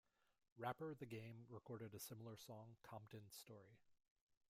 Rapper 0.57 0.95
The 0.95 1.05
Game 1.05 1.45
recorded 1.47 1.93
a 1.93 1.99
similar 1.99 2.35
song, 2.35 2.75
"Compton 2.81 3.29
Story". 3.29 3.77